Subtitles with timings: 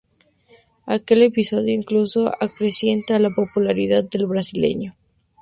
[0.97, 4.95] Aquel episodio incluso acrecienta la popularidad del brasileño.